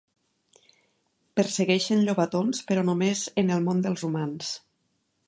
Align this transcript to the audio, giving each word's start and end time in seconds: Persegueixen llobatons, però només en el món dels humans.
Persegueixen 1.39 2.01
llobatons, 2.07 2.63
però 2.71 2.87
només 2.89 3.21
en 3.43 3.55
el 3.57 3.63
món 3.69 3.85
dels 3.85 4.07
humans. 4.09 4.51